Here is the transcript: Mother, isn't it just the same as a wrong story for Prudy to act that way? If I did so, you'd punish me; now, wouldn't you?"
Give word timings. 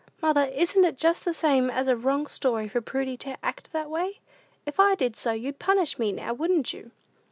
Mother, 0.19 0.45
isn't 0.45 0.83
it 0.83 0.97
just 0.97 1.25
the 1.25 1.31
same 1.35 1.69
as 1.69 1.87
a 1.87 1.95
wrong 1.95 2.25
story 2.25 2.67
for 2.67 2.81
Prudy 2.81 3.15
to 3.17 3.37
act 3.45 3.71
that 3.71 3.87
way? 3.87 4.19
If 4.65 4.79
I 4.79 4.95
did 4.95 5.15
so, 5.15 5.31
you'd 5.31 5.59
punish 5.59 5.99
me; 5.99 6.11
now, 6.11 6.33
wouldn't 6.33 6.73
you?" 6.73 6.89